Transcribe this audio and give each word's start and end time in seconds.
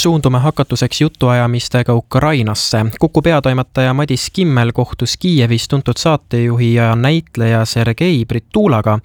suundume 0.00 0.38
hakatuseks 0.38 1.00
jutuajamistega 1.00 1.94
Ukrainasse. 1.94 2.86
Kuku 3.00 3.22
peatoimetaja 3.22 3.94
Madis 3.94 4.30
Kimmel 4.32 4.72
kohtus 4.72 5.16
Kiievis 5.16 5.68
tuntud 5.68 5.92
saatejuhi 5.98 6.74
ja 6.74 6.96
näitleja 6.96 7.64
Sergei 7.64 8.24
Britulaga. 8.24 8.98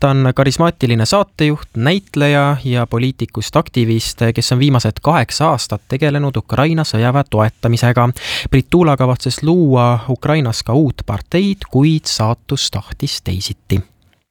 ta 0.00 0.10
on 0.10 0.32
karismaatiline 0.34 1.06
saatejuht, 1.06 1.68
näitleja 1.76 2.56
ja 2.64 2.86
poliitikust 2.86 3.56
aktivist, 3.56 4.18
kes 4.34 4.52
on 4.52 4.58
viimased 4.58 4.92
kaheksa 5.02 5.50
aastat 5.50 5.82
tegelenud 5.88 6.36
Ukraina 6.36 6.82
sõjaväe 6.84 7.24
toetamisega. 7.30 8.08
Britula 8.50 8.96
kavatses 8.96 9.42
luua 9.42 9.98
Ukrainas 10.08 10.62
ka 10.62 10.72
uut 10.72 11.02
parteid, 11.06 11.68
kuid 11.70 12.04
saatus 12.04 12.70
tahtis 12.70 13.22
teisiti. 13.22 13.80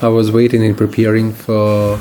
I 0.03 0.09
was 0.09 0.33
waiting 0.33 0.65
and 0.65 0.75
preparing 0.75 1.33
for 1.33 1.99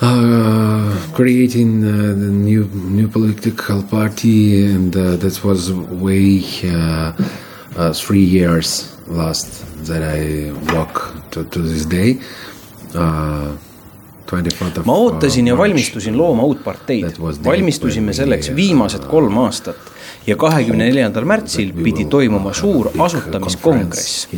uh, 0.00 1.12
creating 1.14 1.84
uh, 1.84 2.14
the 2.22 2.30
new 2.30 2.64
new 2.98 3.08
political 3.08 3.82
party, 3.82 4.64
and 4.64 4.96
uh, 4.96 5.16
that 5.16 5.44
was 5.44 5.72
way 5.72 6.42
uh, 6.64 7.12
uh, 7.76 7.92
three 7.92 8.24
years 8.24 8.96
last 9.08 9.66
that 9.86 10.02
I 10.02 10.52
walk 10.74 11.30
to, 11.32 11.44
to 11.44 11.58
this 11.60 11.84
day. 11.84 12.20
Uh, 14.30 14.84
ma 14.84 14.94
ootasin 14.94 15.48
ja 15.50 15.56
valmistusin 15.58 16.18
looma 16.18 16.42
uut 16.46 16.60
parteid, 16.64 17.16
valmistusime 17.44 18.12
selleks 18.14 18.52
viimased 18.54 19.08
kolm 19.10 19.38
aastat 19.42 19.90
ja 20.26 20.36
kahekümne 20.36 20.86
neljandal 20.86 21.26
märtsil 21.26 21.72
pidi 21.74 22.04
toimuma 22.04 22.52
suur 22.54 22.92
asutamiskongress. 22.98 24.28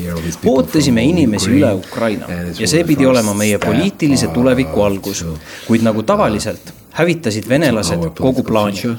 ootasime 0.47 1.05
inimesi 1.05 1.51
üle 1.51 1.75
Ukraina 1.75 2.27
ja 2.59 2.69
see 2.69 2.85
pidi 2.89 3.07
olema 3.07 3.35
meie 3.35 3.59
poliitilise 3.59 4.33
tuleviku 4.33 4.87
algus, 4.87 5.25
kuid 5.67 5.85
nagu 5.85 6.03
tavaliselt 6.03 6.73
hävitasid 6.93 7.49
venelased 7.49 8.05
kogu 8.19 8.43
plaani. 8.43 8.97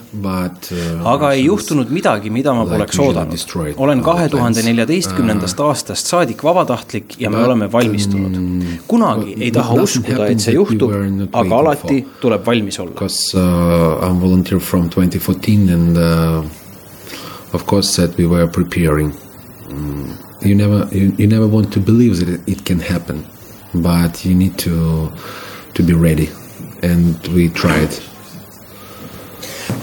aga 1.04 1.32
ei 1.32 1.46
juhtunud 1.46 1.90
midagi, 1.90 2.30
mida 2.30 2.54
ma 2.54 2.66
poleks 2.66 3.00
oodanud. 3.00 3.46
olen 3.78 4.02
kahe 4.04 4.30
tuhande 4.30 4.64
neljateistkümnendast 4.66 5.60
aastast 5.60 6.08
saadik 6.08 6.44
vabatahtlik 6.44 7.20
ja 7.20 7.30
me 7.30 7.44
oleme 7.46 7.72
valmistunud. 7.72 8.38
kunagi 8.88 9.36
ei 9.40 9.52
taha 9.52 9.74
uskuda, 9.74 10.28
et 10.28 10.40
see 10.40 10.56
juhtub, 10.56 10.92
aga 11.32 11.56
alati 11.60 12.06
tuleb 12.22 12.46
valmis 12.46 12.80
olla. 12.80 12.92
Because 12.92 13.38
uh, 13.38 14.04
I 14.04 14.10
am 14.10 14.20
volunteer 14.22 14.60
from 14.60 14.90
twenty 14.90 15.20
fourteen 15.20 15.70
and 15.70 15.98
uh, 15.98 16.44
of 17.54 17.66
course 17.66 18.02
that 18.02 18.18
we 18.18 18.26
were 18.26 18.48
preparing. 18.48 19.14
Mm, 19.70 20.14
you 20.42 20.56
never 20.56 20.88
you, 20.92 21.14
you 21.18 21.28
never 21.28 21.48
want 21.48 21.72
to 21.74 21.80
believe 21.80 22.26
that 22.26 22.48
it 22.48 22.66
can 22.66 22.80
happen, 22.80 23.24
but 23.74 24.26
you 24.26 24.36
need 24.36 24.58
to 24.58 25.12
to 25.74 25.84
be 25.84 25.94
ready, 25.94 26.30
and 26.84 27.28
we 27.30 27.50
tried. 27.50 27.90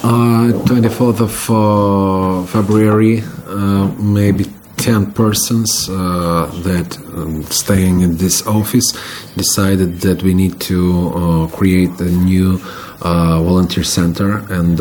Uh, 0.02 0.52
24th 0.64 1.20
of 1.20 1.50
uh, 1.50 2.46
February, 2.46 3.22
uh, 3.48 3.88
maybe 3.98 4.44
10 4.76 5.12
persons 5.12 5.88
uh, 5.90 6.46
that 6.62 6.96
um, 7.14 7.42
staying 7.44 8.00
in 8.00 8.16
this 8.16 8.46
office 8.46 8.92
decided 9.36 10.00
that 10.00 10.22
we 10.22 10.32
need 10.32 10.58
to 10.60 11.48
create 11.52 11.90
a 12.00 12.10
new 12.10 12.56
volunteer 12.98 13.84
center 13.84 14.38
and 14.50 14.80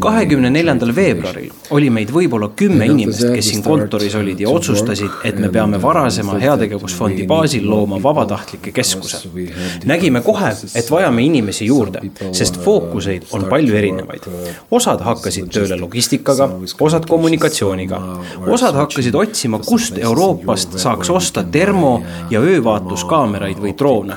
kahekümne 0.00 0.50
neljandal 0.50 0.92
veebruaril 0.96 1.50
oli 1.70 1.90
meid 1.90 2.10
võib-olla 2.14 2.50
kümme 2.56 2.86
inimest, 2.86 3.24
kes 3.34 3.48
siin 3.50 3.62
kontoris 3.64 4.14
olid 4.18 4.40
ja 4.40 4.50
otsustasid, 4.52 5.22
et 5.24 5.38
me 5.40 5.48
peame 5.52 5.80
varasema 5.82 6.36
heategevusfondi 6.42 7.26
baasil 7.28 7.66
looma 7.68 7.98
vabatahtlikke 8.02 8.72
keskuse. 8.72 9.22
nägime 9.84 10.20
kohe, 10.22 10.52
et 10.74 10.90
vajame 10.90 11.24
inimesi 11.24 11.66
juurde, 11.66 12.00
sest 12.32 12.60
fookuseid 12.64 13.26
on 13.32 13.46
palju 13.50 13.76
erinevaid. 13.76 14.28
osad 14.70 15.00
hakkasid 15.00 15.50
tööle 15.52 15.78
logistikaga, 15.80 16.50
osad 16.80 17.06
kommunikatsiooniga, 17.08 18.00
osad 18.46 18.74
hakkasid 18.74 19.14
otsima, 19.14 19.58
kust 19.58 19.98
Euroopast 19.98 20.78
saaks 20.78 21.10
osta 21.10 21.44
termo- 21.44 22.02
ja 22.30 22.40
öövaatluskaameraid 22.40 23.58
või 23.58 23.74
droone. 23.78 24.16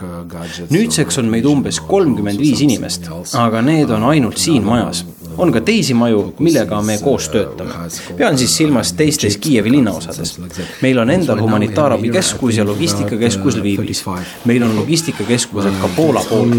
nüüdseks 0.69 1.19
on 1.19 1.25
meid 1.29 1.45
umbes 1.45 1.79
kolmkümmend 1.79 2.39
viis 2.39 2.61
inimest, 2.61 3.09
aga 3.33 3.61
need 3.61 3.89
on 3.89 4.03
ainult 4.03 4.37
siin 4.45 4.63
majas. 4.63 5.05
on 5.37 5.51
ka 5.51 5.59
teisi 5.61 5.93
maju, 5.93 6.19
millega 6.39 6.77
me 6.81 6.97
koos 7.03 7.27
töötame. 7.29 7.73
pean 8.17 8.37
siis 8.37 8.57
silmas 8.57 8.93
teistes 8.93 9.37
Kiievi 9.37 9.71
linnaosades. 9.71 10.39
meil 10.81 10.99
on 10.99 11.09
endal 11.09 11.41
humanitaarabikeskus 11.41 12.57
ja 12.57 12.65
logistikakeskus 12.65 13.57
Lvivis. 13.57 14.05
meil 14.45 14.63
on 14.63 14.75
logistikakeskused 14.75 15.81
ka 15.81 15.89
Poola 15.95 16.23
pool. 16.29 16.49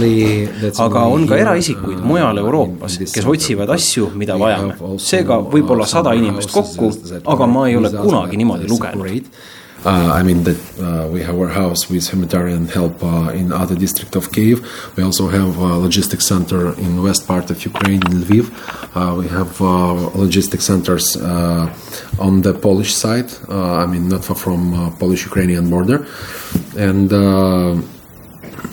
aga 0.78 1.00
on 1.00 1.26
ka 1.26 1.36
eraisikuid 1.36 2.04
mujal 2.04 2.38
Euroopas, 2.38 2.98
kes 2.98 3.26
otsivad 3.26 3.70
asju, 3.78 4.10
mida 4.14 4.38
vajame. 4.38 4.74
seega 4.98 5.40
võib-olla 5.52 5.86
sada 5.86 6.12
inimest 6.12 6.50
kokku, 6.52 6.92
aga 7.24 7.46
ma 7.46 7.68
ei 7.68 7.76
ole 7.76 7.90
kunagi 7.90 8.36
niimoodi 8.36 8.68
lugenud 8.68 9.30
Uh, 9.86 10.10
I 10.12 10.24
mean 10.24 10.42
that 10.42 10.60
uh, 10.80 11.06
we 11.06 11.22
have 11.22 11.38
our 11.38 11.46
house 11.46 11.88
with 11.88 12.08
humanitarian 12.10 12.66
help 12.66 13.04
uh, 13.04 13.30
in 13.40 13.52
other 13.52 13.76
district 13.76 14.16
of 14.16 14.32
Kiev. 14.32 14.58
We 14.96 15.04
also 15.04 15.28
have 15.28 15.58
a 15.58 15.78
logistics 15.86 16.26
center 16.26 16.74
in 16.76 16.96
the 16.96 17.02
west 17.02 17.28
part 17.28 17.52
of 17.52 17.64
Ukraine 17.64 18.02
in 18.08 18.14
Lviv. 18.24 18.44
Uh, 18.96 19.14
we 19.14 19.28
have 19.28 19.52
uh, 19.60 20.10
logistic 20.22 20.60
centers 20.60 21.16
uh, 21.16 21.72
on 22.18 22.42
the 22.42 22.52
Polish 22.52 22.92
side. 22.94 23.30
I 23.48 23.86
mean 23.86 24.08
not 24.08 24.24
far 24.24 24.34
from 24.36 24.60
Polish-Ukrainian 24.98 25.70
border, 25.70 25.98
and 26.76 27.08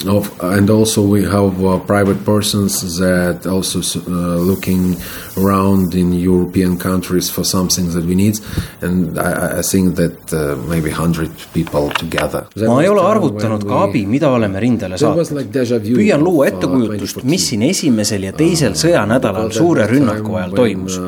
of, 0.07 0.31
and 0.41 0.69
also 0.69 1.01
we 1.01 1.23
have 1.23 1.63
uh, 1.63 1.79
private 1.79 2.23
persons 2.25 2.97
that 2.97 3.45
also 3.45 3.79
uh, 3.79 4.37
looking 4.37 4.95
around 5.37 5.95
in 5.95 6.13
European 6.13 6.77
countries 6.77 7.29
for 7.29 7.43
some 7.43 7.67
things 7.69 7.93
that 7.93 8.05
we 8.05 8.15
need 8.15 8.39
and 8.81 9.17
I, 9.17 9.59
I 9.59 9.61
think 9.61 9.95
that 9.95 10.33
uh, 10.33 10.55
maybe 10.69 10.89
hundred 10.89 11.31
people 11.53 11.89
together. 11.89 12.47
ma 12.55 12.81
ei 12.81 12.89
ole 12.89 13.01
arvutanud 13.01 13.63
ka 13.67 13.83
abi, 13.83 14.05
mida 14.05 14.29
oleme 14.29 14.59
rindele 14.59 14.97
saatnud. 14.97 15.83
püüan 15.83 16.23
luua 16.23 16.47
ettekujutust, 16.51 17.23
mis 17.23 17.47
siin 17.49 17.63
esimesel 17.67 18.27
ja 18.27 18.33
teisel 18.33 18.75
sõjanädalal 18.79 19.51
suure 19.55 19.87
rünnaku 19.87 20.35
ajal 20.39 20.55
toimus. 20.57 20.99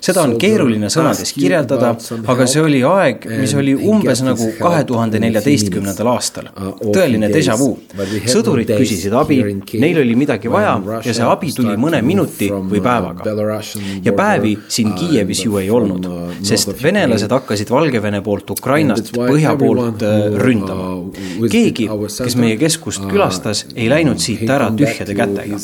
seda 0.00 0.22
on 0.22 0.36
keeruline 0.38 0.90
sõnades 0.92 1.34
kirjeldada, 1.36 1.94
aga 2.26 2.46
see 2.50 2.62
oli 2.62 2.82
aeg, 2.88 3.28
mis 3.40 3.54
oli 3.58 3.74
umbes 3.74 4.22
nagu 4.26 4.50
kahe 4.60 4.84
tuhande 4.88 5.20
neljateistkümnendal 5.26 6.12
aastal. 6.14 6.50
tõeline 6.84 7.32
déjà 7.32 7.58
vu 7.58 7.74
sõdurid 8.44 8.72
küsisid 8.76 9.14
abi, 9.16 9.38
neil 9.80 10.00
oli 10.02 10.16
midagi 10.18 10.50
vaja 10.52 10.74
ja 11.04 11.14
see 11.14 11.26
abi 11.26 11.52
tuli 11.56 11.76
mõne 11.80 12.00
minuti 12.04 12.50
või 12.52 12.82
päevaga. 12.84 13.34
ja 14.04 14.12
päevi 14.16 14.54
siin 14.68 14.92
Kiievis 14.94 15.44
ju 15.44 15.58
ei 15.58 15.70
olnud, 15.70 16.06
sest 16.44 16.74
venelased 16.82 17.32
hakkasid 17.32 17.70
Valgevene 17.70 18.20
poolt 18.24 18.50
Ukrainast 18.54 19.12
põhja 19.14 19.54
poolt 19.58 20.04
ründama. 20.40 20.90
keegi, 21.50 21.88
kes 22.18 22.36
meie 22.40 22.58
keskust 22.60 23.06
külastas, 23.10 23.64
ei 23.74 23.88
läinud 23.90 24.20
siit 24.22 24.48
ära 24.50 24.70
tühjade 24.74 25.16
kätega. 25.16 25.60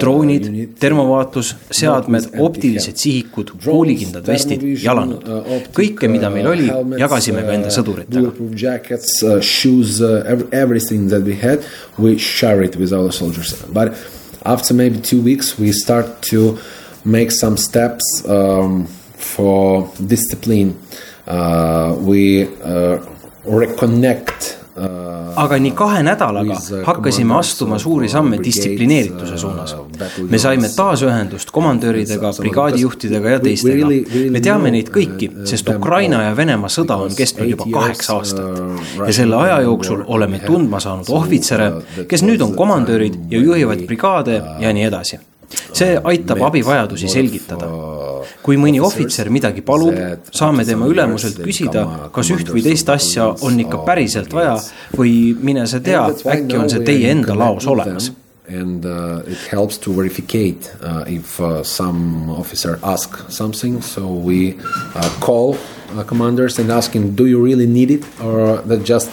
droonid, 0.00 0.50
termovaatlus, 0.80 1.54
seadmed, 1.70 2.30
optilised 2.42 2.96
sihikud, 3.00 3.54
kuulikindlad 3.64 4.26
vestid, 4.26 4.64
jalanõud. 4.82 5.70
kõike, 5.76 6.10
mida 6.10 6.30
meil 6.32 6.50
oli, 6.52 6.68
jagasime 7.00 7.44
ka 7.46 7.56
enda 7.56 7.72
sõduritega. 7.74 8.32
everything 10.52 11.08
that 11.08 11.22
we 11.22 11.34
had, 11.34 11.64
we 11.98 12.15
share 12.18 12.62
it 12.62 12.76
with 12.76 12.92
our 12.92 13.12
soldiers. 13.12 13.62
But 13.62 13.96
after 14.44 14.74
maybe 14.74 15.00
two 15.00 15.20
weeks, 15.22 15.58
we 15.58 15.72
start 15.72 16.22
to 16.22 16.58
make 17.04 17.30
some 17.30 17.56
steps 17.56 18.04
um, 18.28 18.86
for 18.86 19.90
discipline. 20.06 20.80
Uh, 21.26 21.96
we 21.98 22.44
uh, 22.44 22.98
reconnect 23.44 24.65
aga 25.36 25.58
nii 25.60 25.72
kahe 25.76 26.02
nädalaga 26.04 26.56
hakkasime 26.84 27.34
astuma 27.38 27.78
suuri 27.78 28.08
samme 28.08 28.38
distsiplineerituse 28.44 29.38
suunas. 29.38 29.76
me 30.30 30.38
saime 30.38 30.68
taas 30.76 31.02
ühendust 31.02 31.50
komandöridega, 31.52 32.32
brigaadijuhtidega 32.40 33.30
ja 33.30 33.40
teistega. 33.40 33.86
me 34.30 34.40
teame 34.40 34.70
neid 34.70 34.90
kõiki, 34.92 35.30
sest 35.48 35.68
Ukraina 35.72 36.22
ja 36.22 36.34
Venemaa 36.36 36.68
sõda 36.72 36.98
on 37.06 37.14
kestnud 37.16 37.48
juba 37.54 37.68
kaheksa 37.72 38.16
aastat. 38.16 38.60
ja 39.06 39.12
selle 39.12 39.36
aja 39.36 39.60
jooksul 39.60 40.04
oleme 40.06 40.42
tundma 40.44 40.80
saanud 40.80 41.08
ohvitsere, 41.08 41.72
kes 42.08 42.26
nüüd 42.26 42.44
on 42.44 42.52
komandörid 42.56 43.16
ja 43.30 43.40
juhivad 43.40 43.86
brigaade 43.86 44.42
ja 44.60 44.72
nii 44.72 44.84
edasi 44.90 45.20
see 45.72 45.96
aitab 46.04 46.42
abivajadusi 46.42 47.08
selgitada. 47.08 47.68
Kui 48.42 48.58
mõni 48.60 48.80
ohvitser 48.82 49.30
midagi 49.32 49.64
palub, 49.66 49.96
saame 50.32 50.66
tema 50.68 50.88
ülemuselt 50.90 51.40
küsida, 51.42 51.86
kas 52.14 52.30
üht 52.34 52.52
või 52.52 52.64
teist 52.66 52.90
asja 52.92 53.32
on 53.46 53.58
ikka 53.64 53.82
päriselt 53.86 54.32
vaja 54.36 54.58
või 54.96 55.34
mine 55.38 55.66
sa 55.70 55.80
tea, 55.80 56.06
äkki 56.36 56.60
on 56.60 56.70
see 56.72 56.86
teie 56.86 57.10
enda 57.16 57.36
laos 57.38 57.66
olemas. 57.66 58.12
and 58.48 58.86
uh, 58.86 59.22
it 59.26 59.38
helps 59.50 59.76
to 59.76 59.92
verificate 59.92 60.72
uh, 60.80 61.04
if 61.06 61.40
uh, 61.40 61.64
some 61.64 62.30
officer 62.30 62.78
ask 62.84 63.28
something. 63.28 63.82
So 63.82 64.06
we 64.06 64.58
uh, 64.94 65.18
call 65.20 65.58
uh, 65.90 66.04
commanders 66.04 66.58
and 66.58 66.70
asking 66.70 67.16
do 67.16 67.26
you 67.26 67.42
really 67.42 67.66
need 67.66 67.90
it? 67.90 68.04
Or 68.20 68.58
that 68.62 68.84
just 68.84 69.10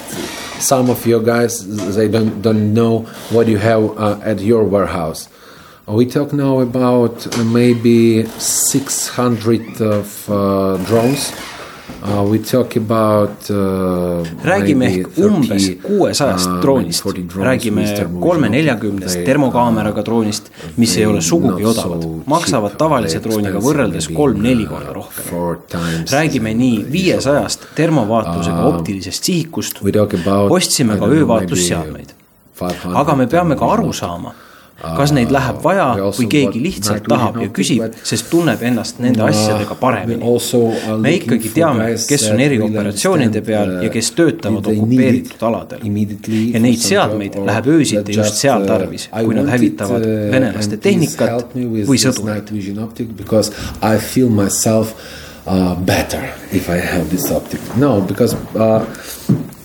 some 0.59 0.89
of 0.89 1.05
your 1.05 1.21
guys 1.21 1.65
they 1.95 2.07
don't 2.07 2.41
don't 2.41 2.73
know 2.73 2.99
what 3.31 3.47
you 3.47 3.57
have 3.57 3.97
uh, 3.97 4.19
at 4.23 4.39
your 4.39 4.63
warehouse 4.63 5.27
We 5.85 6.05
talk 6.05 6.31
now 6.31 6.61
about 6.61 7.27
uh, 7.27 7.43
maybe 7.43 8.23
600 8.23 9.81
of 9.81 10.29
uh, 10.29 10.77
drones. 10.85 11.33
Uh, 12.01 12.23
we 12.23 12.39
talk 12.39 12.77
about 12.77 13.49
uh, 13.49 14.23
räägime 14.43 14.85
ehk 14.85 15.17
umbes 15.17 15.65
30, 15.67 15.81
kuuesajast 15.83 16.47
uh, 16.47 16.61
droonist. 16.61 17.05
maybe 17.05 17.19
40 17.21 17.33
drones 17.33 17.47
räägime 17.47 17.83
kolme-neljakümnest 18.19 19.25
termokaameraga 19.25 20.05
droonist 20.05 20.47
mis 20.77 20.95
ei 20.97 21.05
ole 21.05 21.21
sugugi 21.21 21.65
odavad. 21.65 22.05
maksavad 22.25 22.77
tavalise 22.79 23.19
drooniga 23.19 23.59
võrreldes 23.59 24.07
kolm-neli 24.15 24.63
uh, 24.63 24.69
korda 24.69 24.93
rohkem. 24.93 25.67
räägime 26.11 26.53
nii 26.53 26.85
viiesajast 26.91 27.67
termovaatlusega 27.75 28.63
optilisest 28.71 29.23
sihikust. 29.23 29.83
ostsime 30.49 30.97
ka 30.97 31.11
öövaatlusseadmeid 31.11 32.15
500 32.61 32.95
aga 33.03 33.15
me 33.15 33.27
peame 33.27 33.59
ka 33.59 33.71
aru 33.75 33.93
saama 33.93 34.33
kas 34.81 35.13
neid 35.15 35.31
läheb 35.31 35.59
vaja 35.63 35.87
või 36.17 36.27
keegi 36.31 36.61
lihtsalt 36.63 37.07
tahab 37.09 37.39
ja 37.41 37.49
küsib 37.55 37.97
sest 38.03 38.29
tunneb 38.31 38.61
ennast 38.65 38.99
nende 39.03 39.23
Uh, 39.23 39.29
asjadega 39.29 39.75
paremini. 39.79 40.25
me 40.99 41.13
ikkagi 41.15 41.49
teame 41.53 41.85
kes 42.07 42.25
on 42.31 42.39
erioperatsioonide 42.43 43.41
peal 43.45 43.71
ja 43.85 43.89
kes 43.93 44.09
uh, 44.09 44.15
töötavad 44.17 44.63
they 44.63 44.73
need 44.73 44.83
okupeeritud 44.83 45.35
it 45.35 45.43
aladel. 45.43 45.79
ja 46.53 46.59
neid 46.59 46.79
seadmeid 46.83 47.37
läheb 47.45 47.67
öösiti 47.77 48.17
just 48.17 48.41
seal 48.41 48.61
uh, 48.61 48.67
tarvis 48.67 49.09
kui 49.13 49.35
nad 49.35 49.51
hävitavad 49.53 50.03
it, 50.03 50.07
uh, 50.07 50.31
venelaste 50.33 50.77
tehnikat 50.77 51.53
või 51.55 51.99
sõdureid. 51.99 52.33
night 52.33 52.51
vision 52.51 52.79
optic 52.83 53.13
because 53.17 53.53
I 53.81 53.97
feel 53.97 54.29
myself 54.29 54.95
uh, 55.45 55.75
better 55.75 56.33
if 56.51 56.69
I 56.69 56.79
have 56.79 57.09
this 57.09 57.31
optic. 57.31 57.59
No, 57.77 58.01
because 58.01 58.35
uh, 58.55 58.85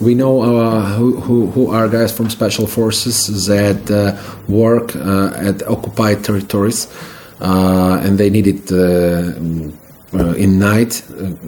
we 0.01 0.15
know 0.15 0.43
uh, 0.43 0.85
who, 0.95 1.17
who, 1.51 1.71
are 1.71 1.89
guys 1.89 2.13
from 2.17 2.31
special 2.31 2.67
forces 2.67 3.47
that 3.47 3.91
uh, 3.91 4.17
work 4.49 4.95
uh, 4.95 5.33
at 5.37 5.67
occupied 5.67 6.25
territories, 6.25 6.87
uh, 7.41 8.01
and 8.03 8.19
they 8.19 8.31
need 8.31 8.47
it 8.47 8.71
uh, 8.71 9.33
uh, 10.17 10.35
in 10.35 10.59
night 10.59 11.03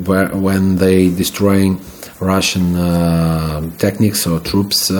where 0.04 0.28
when 0.28 0.76
they 0.76 1.10
destroying 1.10 1.80
Russian 2.20 2.74
techniques 3.78 4.26
or 4.26 4.40
troops. 4.40 4.90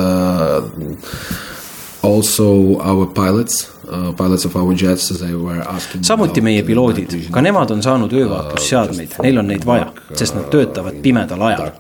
Also, 2.03 2.81
our 2.81 3.05
pilots, 3.07 3.71
uh, 3.91 4.13
pilots 4.17 4.45
of 4.45 4.57
our 4.57 4.75
jets, 4.75 5.09
they 5.19 5.35
were 5.35 5.63
asking. 5.69 6.05
samuti 6.05 6.41
meie 6.41 6.63
uh, 6.63 6.67
piloodid. 6.67 7.17
ka 7.31 7.41
nemad 7.41 7.71
on 7.71 7.83
saanud 7.83 8.13
öövaatlusseadmeid. 8.13 9.17
neil 9.23 9.39
on 9.39 9.47
neid 9.47 9.67
vaja 9.67 9.93
sest 10.15 10.35
nad 10.35 10.51
töötavad 10.51 11.01
pimedal 11.03 11.43
ajal. 11.43 11.71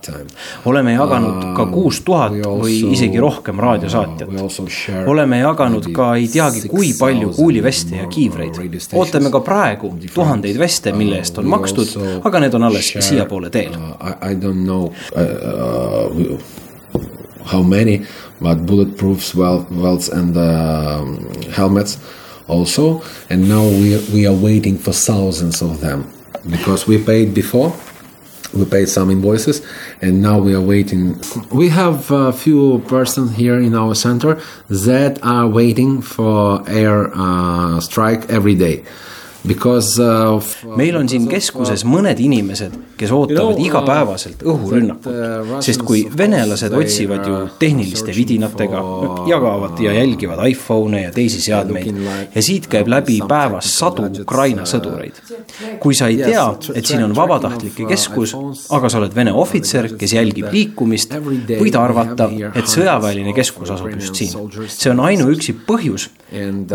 oleme 0.64 0.92
jaganud 0.92 1.54
ka 1.56 1.66
kuus 1.66 2.00
tuhat 2.00 2.32
või 2.32 2.78
isegi 2.92 3.20
rohkem 3.20 3.58
uh, 3.58 3.64
raadiosaatjat. 3.64 4.28
oleme 5.06 5.38
jaganud 5.38 5.92
ka 5.92 6.14
ei 6.16 6.28
teagi 6.28 6.68
kui 6.68 6.94
palju 6.98 7.28
6,000 7.28 7.36
kuuliveste 7.36 7.96
ja 7.96 8.06
kiivreid. 8.06 8.56
ootame 8.94 9.30
ka 9.30 9.40
praegu 9.40 9.94
tuhandeid 10.14 10.58
veste 10.58 10.92
mille 10.92 11.20
eest 11.20 11.38
on 11.38 11.50
Uh, 11.50 11.58
makstud 11.58 11.88
aga 12.24 12.40
need 12.40 12.54
on 12.54 12.62
alles 12.68 12.94
siiapoole 13.00 13.50
teel. 13.50 13.74
uh, 13.74 14.30
I 14.30 14.34
don't 14.34 14.64
know 14.64 14.92
uh, 15.16 15.22
uh, 15.22 16.40
how 17.44 17.62
many, 17.62 18.06
but 18.40 18.66
bulletproofs, 18.66 19.34
wel- 19.34 19.66
welts, 19.70 20.08
and 20.08 20.36
um, 20.36 21.32
helmets 21.52 21.98
also. 22.48 23.02
And 23.28 23.48
now 23.48 23.64
we 23.64 23.98
we 24.12 24.26
are 24.26 24.34
waiting 24.34 24.78
for 24.78 24.92
thousands 24.92 25.62
of 25.62 25.80
them 25.80 26.10
because 26.48 26.86
we 26.86 27.02
paid 27.02 27.34
before. 27.34 27.72
We 28.52 28.64
paid 28.64 28.88
some 28.88 29.10
invoices, 29.12 29.64
and 30.02 30.20
now 30.20 30.40
we 30.40 30.54
are 30.54 30.60
waiting. 30.60 31.20
We 31.52 31.68
have 31.68 32.10
a 32.10 32.32
few 32.32 32.80
persons 32.88 33.36
here 33.36 33.54
in 33.60 33.74
our 33.76 33.94
center 33.94 34.40
that 34.68 35.20
are 35.22 35.46
waiting 35.46 36.02
for 36.02 36.68
air 36.68 37.12
uh, 37.14 37.78
strike 37.78 38.28
every 38.28 38.56
day, 38.56 38.82
meil 40.76 40.96
on 40.98 41.08
siin 41.08 41.26
keskuses 41.30 41.84
mõned 41.88 42.18
inimesed, 42.20 42.74
kes 43.00 43.12
ootavad 43.16 43.60
igapäevaselt 43.62 44.42
õhurünnakut, 44.44 45.62
sest 45.64 45.84
kui 45.86 46.02
venelased 46.16 46.74
otsivad 46.76 47.24
ju 47.28 47.38
tehniliste 47.60 48.12
vidinatega, 48.16 48.82
jagavad 49.30 49.80
ja 49.80 49.94
jälgivad 49.96 50.42
iPhone'e 50.50 51.06
ja 51.06 51.14
teisi 51.14 51.40
seadmeid 51.44 52.02
ja 52.34 52.44
siit 52.44 52.68
käib 52.70 52.90
läbi 52.92 53.20
päevas 53.28 53.70
sadu 53.80 54.10
Ukraina 54.20 54.66
sõdureid. 54.68 55.22
kui 55.80 55.96
sa 55.96 56.10
ei 56.12 56.20
tea, 56.20 56.44
et 56.74 56.86
siin 56.86 57.04
on 57.04 57.16
vabatahtlike 57.16 57.88
keskus, 57.88 58.36
aga 58.70 58.92
sa 58.92 59.00
oled 59.00 59.14
Vene 59.14 59.32
ohvitser, 59.32 59.88
kes 59.98 60.12
jälgib 60.14 60.52
liikumist, 60.52 61.16
võid 61.16 61.76
arvata, 61.80 62.28
et 62.54 62.68
sõjaväeline 62.70 63.32
keskus 63.36 63.72
asub 63.72 63.96
just 63.96 64.20
siin. 64.20 64.52
see 64.68 64.92
on 64.92 65.00
ainuüksi 65.08 65.56
põhjus, 65.66 66.10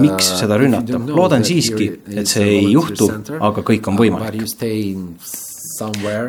miks 0.02 0.34
seda 0.42 0.58
rünnata. 0.58 1.00
loodan 1.08 1.46
siiski, 1.46 1.92
et 2.10 2.28
see 2.28 2.55
ei 2.55 2.55
juhtu, 2.62 3.10
aga 3.40 3.64
kõik 3.66 3.90
on 3.92 4.00
võimalik. 4.00 4.46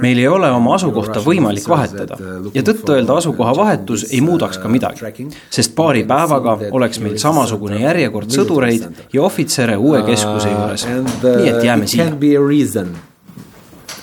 meil 0.03 0.19
ei 0.19 0.29
ole 0.29 0.51
oma 0.51 0.75
asukohta 0.75 1.21
võimalik 1.23 1.69
vahetada. 1.69 2.19
ja 2.55 2.63
tõtt-öelda 2.67 3.19
asukoha 3.23 3.57
vahetus 3.57 4.07
ei 4.11 4.21
muudaks 4.21 4.59
ka 4.59 4.69
midagi, 4.69 5.29
sest 5.51 5.75
paari 5.75 6.05
päevaga 6.05 6.59
oleks 6.71 7.01
meil 7.01 7.19
samasugune 7.19 7.81
järjekord 7.81 8.31
sõdureid 8.31 8.89
ja 9.13 9.23
ohvitsere 9.23 9.77
uue 9.77 10.03
keskuse 10.07 10.51
juures, 10.51 10.89
nii 11.23 11.49
et 11.55 11.65
jääme 11.65 11.87
siia. 11.87 12.11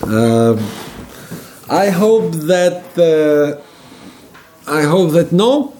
Uh, 0.04 0.58
I 1.70 1.88
hope 1.90 2.32
that 2.46 2.82
uh, 2.98 3.56
I 4.66 4.82
hope 4.82 5.12
that 5.12 5.32
no, 5.32 5.72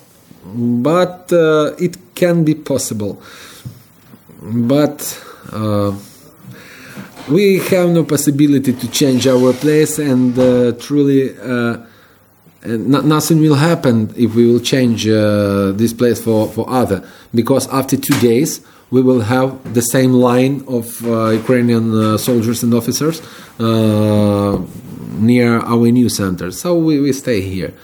but 0.54 1.32
uh, 1.32 1.72
it 1.78 2.14
can 2.14 2.44
be 2.44 2.54
possible. 2.54 3.20
But 4.42 5.00
uh, 5.52 5.94
we 7.28 7.58
have 7.58 7.90
no 7.90 8.04
possibility 8.04 8.72
to 8.72 8.90
change 8.90 9.26
our 9.26 9.52
place, 9.52 9.98
and 9.98 10.38
uh, 10.38 10.72
truly, 10.72 11.36
uh, 11.38 11.78
nothing 12.64 13.40
will 13.40 13.54
happen 13.54 14.12
if 14.16 14.34
we 14.34 14.46
will 14.50 14.60
change 14.60 15.06
uh, 15.08 15.72
this 15.72 15.92
place 15.92 16.22
for, 16.22 16.48
for 16.48 16.68
other. 16.68 17.06
Because 17.34 17.66
after 17.68 17.96
two 17.96 18.18
days, 18.20 18.60
we 18.90 19.02
will 19.02 19.22
have 19.22 19.74
the 19.74 19.80
same 19.80 20.12
line 20.12 20.64
of 20.68 21.04
uh, 21.04 21.30
Ukrainian 21.30 21.94
uh, 21.94 22.18
soldiers 22.18 22.62
and 22.62 22.74
officers 22.74 23.22
uh, 23.58 24.60
near 25.18 25.58
our 25.60 25.90
new 25.90 26.08
center. 26.08 26.50
So 26.50 26.76
we, 26.76 27.00
we 27.00 27.12
stay 27.12 27.40
here. 27.40 27.74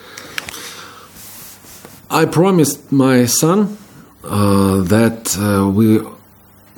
I 2.11 2.27
promised 2.27 2.93
my 2.93 3.25
son 3.25 3.79
that 4.23 5.37
we 5.75 6.01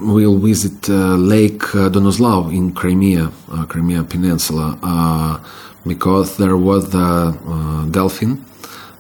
will 0.03 0.39
visit 0.39 0.89
uh, 0.89 1.17
Lake 1.17 1.75
uh, 1.75 1.89
Donoslav 1.89 2.53
in 2.53 2.73
Crimea, 2.73 3.31
uh, 3.51 3.65
Crimea 3.67 4.03
Peninsula, 4.05 4.79
uh, 4.83 5.39
because 5.87 6.37
there 6.37 6.57
was 6.57 6.91
the 6.91 6.99
uh, 6.99 7.85
dolphin 7.91 8.45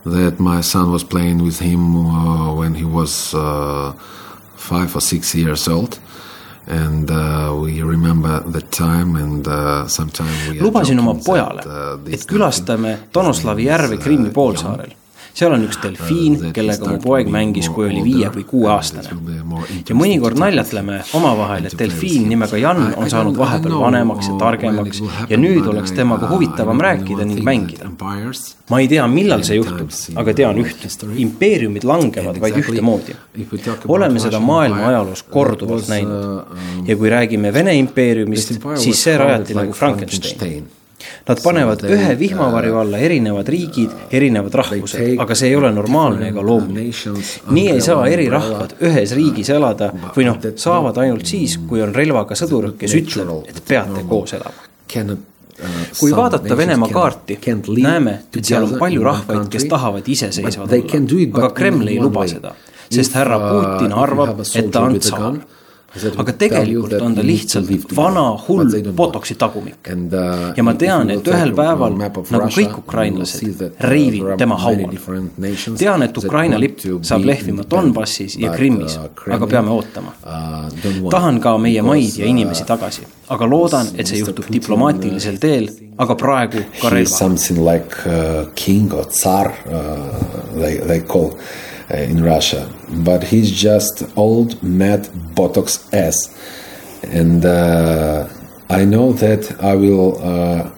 that 0.04 0.40
my 0.40 0.60
son 0.60 0.90
was 0.90 1.04
playing 1.04 1.42
with 1.42 1.60
him 1.60 1.96
uh, 1.96 2.54
when 2.54 2.74
he 2.74 2.84
was 2.84 3.34
uh, 3.34 3.92
five 4.56 4.94
or 4.96 5.00
six 5.00 5.34
years 5.34 5.68
old. 5.68 5.98
And 6.66 7.10
uh, 7.10 7.56
we 7.60 7.82
remember 7.82 8.40
that 8.40 8.70
time 8.70 9.16
and 9.16 9.46
uh, 9.48 9.88
sometime 9.88 10.30
we 10.48 10.60
are 10.60 10.62
lubasin 10.62 10.98
oma 10.98 11.14
pojale 11.14 11.62
et 12.06 12.22
külastame 12.26 12.98
Donoslavi 13.14 13.66
järve 13.66 13.98
Krimmi 13.98 14.30
poolsaarel 14.30 14.94
seal 15.34 15.54
on 15.54 15.64
üks 15.66 15.78
delfiin, 15.82 16.36
kellega 16.54 16.90
mu 16.90 16.98
poeg 17.02 17.30
mängis, 17.32 17.68
kui 17.72 17.88
oli 17.88 18.02
viie 18.04 18.28
või 18.34 18.44
kuueaastane. 18.48 19.14
ja 19.88 19.96
mõnikord 19.96 20.38
naljatleme 20.40 21.00
omavahel, 21.16 21.68
et 21.68 21.76
delfiin 21.78 22.28
nimega 22.28 22.60
Jan 22.60 22.82
on 22.96 23.10
saanud 23.10 23.38
vahepeal 23.38 23.78
vanemaks 23.80 24.28
ja 24.28 24.36
targemaks 24.40 25.02
ja 25.30 25.38
nüüd 25.40 25.66
oleks 25.72 25.94
temaga 25.96 26.28
huvitavam 26.32 26.80
rääkida 26.80 27.26
ning 27.28 27.42
mängida. 27.44 27.90
ma 28.70 28.80
ei 28.80 28.88
tea, 28.88 29.06
millal 29.08 29.44
see 29.46 29.56
juhtub, 29.60 29.90
aga 30.20 30.34
tean 30.34 30.60
üht, 30.62 30.86
impeeriumid 31.24 31.84
langevad 31.88 32.40
vaid 32.40 32.60
ühtemoodi. 32.60 33.16
oleme 33.88 34.20
seda 34.20 34.40
maailma 34.40 34.86
ajaloos 34.92 35.22
korduvalt 35.22 35.88
näinud. 35.88 36.44
ja 36.86 36.96
kui 36.96 37.10
räägime 37.10 37.52
Vene 37.52 37.74
impeeriumist, 37.76 38.54
siis 38.76 39.02
see 39.02 39.16
rajati 39.18 39.54
nagu 39.54 39.72
Frankenstein 39.72 40.68
Nad 41.28 41.42
panevad 41.42 41.84
ühe 41.86 42.14
vihmavarju 42.18 42.78
alla 42.80 42.98
erinevad 42.98 43.48
riigid, 43.52 43.90
erinevad 44.10 44.54
rahvused, 44.62 45.14
aga 45.22 45.36
see 45.38 45.52
ei 45.52 45.56
ole 45.58 45.70
normaalne 45.74 46.28
ega 46.32 46.42
loomulik. 46.42 47.02
nii 47.50 47.68
ei 47.76 47.80
saa 47.84 48.06
eri 48.10 48.28
rahvad 48.32 48.76
ühes 48.82 49.14
riigis 49.18 49.52
elada 49.54 49.92
või 50.16 50.26
noh, 50.28 50.40
saavad 50.56 50.98
ainult 51.04 51.26
siis, 51.26 51.58
kui 51.68 51.82
on 51.84 51.94
relvaga 51.94 52.38
sõdur, 52.38 52.72
kes 52.78 52.96
ütleb, 52.98 53.32
et 53.48 53.62
peate 53.68 54.04
koos 54.08 54.34
elama. 54.38 54.66
kui 55.98 56.10
vaadata 56.16 56.56
Venemaa 56.56 56.90
kaarti, 56.90 57.38
näeme, 57.78 58.18
et 58.36 58.44
seal 58.44 58.66
on 58.66 58.78
palju 58.82 59.02
rahvaid, 59.06 59.48
kes 59.52 59.68
tahavad 59.70 60.08
iseseisvad 60.08 60.76
olla, 60.78 61.26
aga 61.38 61.50
Kreml 61.54 61.88
ei 61.92 62.00
luba 62.02 62.26
seda, 62.26 62.54
sest 62.90 63.14
härra 63.18 63.38
Putin 63.46 63.92
arvab, 63.94 64.40
et 64.42 64.70
ta 64.74 64.86
on 64.88 64.98
tsaar 64.98 65.42
aga 66.16 66.32
tegelikult 66.32 66.94
on 67.04 67.14
ta 67.14 67.22
lihtsalt 67.24 67.94
vana 67.96 68.24
hull 68.46 68.70
Botoxi 68.96 69.34
tagumik. 69.38 69.88
uh, 69.88 70.52
ja 70.56 70.62
ma 70.64 70.74
tean, 70.74 71.10
et 71.10 71.28
ühel 71.28 71.52
päeval, 71.56 71.96
nagu 71.98 72.48
kõik 72.56 72.78
ukrainlased, 72.78 73.64
reivin 73.80 74.32
tema 74.40 74.56
haual. 74.62 74.96
tean, 75.78 76.02
et 76.02 76.18
Ukraina 76.18 76.60
lipp 76.60 76.80
saab 77.02 77.26
lehvima 77.28 77.66
Donbassis 77.68 78.38
ja 78.40 78.52
Krimmis, 78.56 78.98
aga 79.26 79.46
peame 79.46 79.74
ootama. 79.76 80.14
tahan 81.10 81.40
ka 81.40 81.56
meie 81.58 81.82
maid 81.82 82.16
ja 82.18 82.26
inimesi 82.26 82.64
tagasi, 82.68 83.06
aga 83.28 83.46
loodan, 83.46 83.86
et 83.98 84.06
see 84.06 84.20
juhtub 84.20 84.48
diplomaatilisel 84.50 85.38
teel, 85.40 85.68
aga 85.98 86.14
praegu 86.14 86.64
ka 86.80 86.90
relva. 86.90 87.08
Something 87.08 87.64
like 87.64 88.06
uh, 88.06 88.46
king 88.54 88.92
or 88.92 89.04
tsar 89.04 89.54
uh, 89.66 90.18
they, 90.54 90.78
they 90.78 91.00
call 91.00 91.38
uh, 91.90 91.96
in 91.96 92.22
Russia, 92.24 92.68
but 93.04 93.22
he's 93.24 93.50
just 93.50 94.04
old 94.16 94.62
mad 94.62 95.08
Botox 95.34 95.92
ass, 95.94 96.16
and 97.04 97.44
uh, 97.44 98.28
I 98.68 98.84
know 98.84 99.12
that 99.12 99.54
I 99.62 99.74
will 99.76 100.18
uh, 100.22 100.70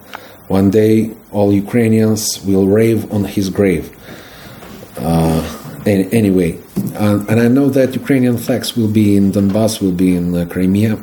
one 0.49 0.71
day 0.71 1.11
all 1.33 1.53
Ukrainians 1.53 2.45
will 2.45 2.67
rave 2.67 3.11
on 3.13 3.25
his 3.25 3.49
grave. 3.51 3.91
Uh, 4.99 5.43
anyway, 5.87 6.57
uh, 6.95 7.25
and 7.29 7.41
I 7.41 7.49
know 7.49 7.69
that 7.69 7.95
Ukrainian 7.95 8.37
flags 8.39 8.77
will 8.77 8.89
be 8.89 9.17
in 9.17 9.33
Donbass, 9.33 9.81
will 9.83 9.93
be 9.93 10.15
in 10.15 10.49
Crimea, 10.49 10.97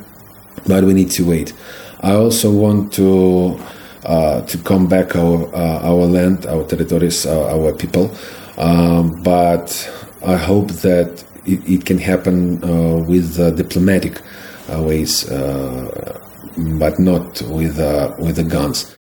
but 0.67 0.83
we 0.83 0.93
need 0.93 1.11
to 1.11 1.23
wait. 1.23 1.53
I 2.01 2.13
also 2.13 2.51
want 2.51 2.93
to 2.93 3.59
uh, 4.05 4.41
to 4.41 4.57
come 4.59 4.87
back 4.87 5.15
our 5.15 5.53
uh, 5.53 5.79
our 5.83 6.05
land, 6.07 6.45
our 6.47 6.63
territories, 6.63 7.25
uh, 7.25 7.47
our 7.55 7.73
people, 7.73 8.11
um, 8.57 9.21
but 9.23 9.69
I 10.25 10.35
hope 10.35 10.69
that 10.81 11.23
it, 11.45 11.67
it 11.69 11.85
can 11.85 11.97
happen 11.97 12.63
uh, 12.63 12.97
with 13.07 13.39
uh, 13.39 13.51
diplomatic 13.51 14.21
uh, 14.73 14.81
ways, 14.81 15.25
but 15.25 16.99
not 16.99 17.41
with 17.43 17.77
with 18.19 18.35
the 18.35 18.47
guns. 18.47 18.97